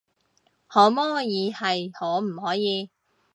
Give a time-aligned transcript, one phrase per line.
[0.65, 2.89] 可摸耳係可唔可以